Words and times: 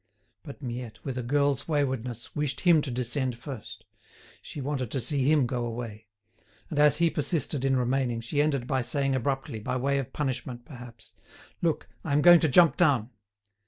But 0.41 0.63
Miette, 0.63 0.97
with 1.05 1.15
a 1.19 1.21
girl's 1.21 1.67
waywardness, 1.67 2.35
wished 2.35 2.61
him 2.61 2.81
to 2.81 2.89
descend 2.89 3.37
first; 3.37 3.85
she 4.41 4.59
wanted 4.59 4.89
to 4.89 4.99
see 4.99 5.29
him 5.31 5.45
go 5.45 5.63
away. 5.63 6.07
And 6.71 6.79
as 6.79 6.97
he 6.97 7.11
persisted 7.11 7.63
in 7.63 7.77
remaining, 7.77 8.19
she 8.19 8.41
ended 8.41 8.65
by 8.65 8.81
saying 8.81 9.13
abruptly, 9.15 9.59
by 9.59 9.77
way 9.77 9.99
of 9.99 10.11
punishment, 10.11 10.65
perhaps: 10.65 11.13
"Look! 11.61 11.87
I 12.03 12.13
am 12.13 12.23
going 12.23 12.39
to 12.39 12.49
jump 12.49 12.77
down." 12.77 13.11